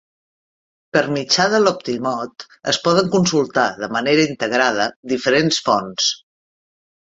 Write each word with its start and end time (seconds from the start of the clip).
Per 0.95 1.01
mitjà 1.17 1.43
de 1.51 1.59
l'Optimot 1.65 2.45
es 2.73 2.79
poden 2.87 3.11
consultar 3.17 3.67
de 3.83 3.91
manera 3.97 4.25
integrada 4.31 4.89
diferents 5.13 5.61
fonts. 5.69 6.11